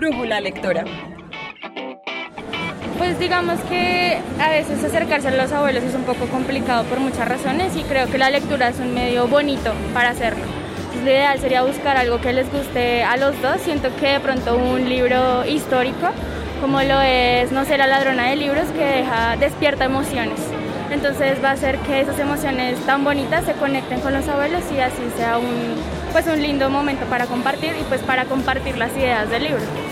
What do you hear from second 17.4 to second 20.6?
No sé, la ladrona de libros, que deja, despierta emociones.